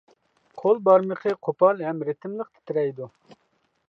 [0.61, 3.11] قول بارمىقى قوپال ھەم رىتىملىق تىترەيدۇ.